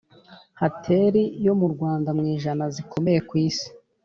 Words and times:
hateli 0.59 1.21
yo 1.45 1.53
mu 1.59 1.67
Rwanda 1.73 2.09
mu 2.17 2.23
ijana 2.35 2.65
zikomeye 2.75 3.19
ku 3.27 3.33
isi 3.47 3.69